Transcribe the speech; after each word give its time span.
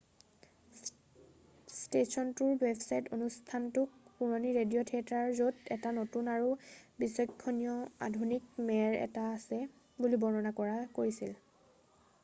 "স্টেচনটোৰ 1.81 2.55
ৱেবচাইটত 2.63 3.13
অনুষ্ঠানতোক 3.17 3.99
"পুৰণি 4.21 4.53
ৰেডিও 4.55 4.85
থিয়েটাৰ 4.93 5.29
য'ত 5.41 5.71
এটা 5.77 5.93
নতুন 5.99 6.31
আৰু 6.37 6.49
বিচক্ষনিয় 7.05 7.77
আধুনিক 8.09 8.51
মেৰ 8.71 8.99
এটা 9.03 9.29
আছে" 9.37 9.63
বুলি 10.07 10.23
বৰ্ণনা 10.27 10.57
কৰিছিল।"" 11.01 11.39